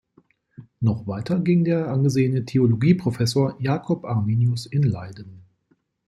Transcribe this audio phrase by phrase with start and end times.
[0.79, 5.43] Noch weiter ging der angesehene Theologieprofessor Jakob Arminius in Leiden.